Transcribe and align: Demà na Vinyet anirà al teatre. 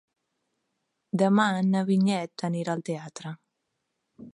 Demà 1.23 1.45
na 1.69 1.85
Vinyet 1.91 2.49
anirà 2.51 2.77
al 2.77 2.85
teatre. 2.91 3.39